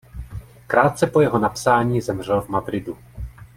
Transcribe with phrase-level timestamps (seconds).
[0.67, 2.97] Krátce po jeho napsání zemřel v Madridu.